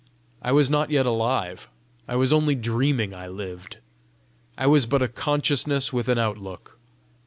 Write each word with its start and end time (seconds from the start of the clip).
I 0.41 0.51
was 0.51 0.67
not 0.67 0.89
yet 0.89 1.05
alive; 1.05 1.69
I 2.07 2.15
was 2.15 2.33
only 2.33 2.55
dreaming 2.55 3.13
I 3.13 3.27
lived! 3.27 3.77
I 4.57 4.65
was 4.65 4.87
but 4.87 5.03
a 5.03 5.07
consciousness 5.07 5.93
with 5.93 6.07
an 6.09 6.17
outlook! 6.17 6.79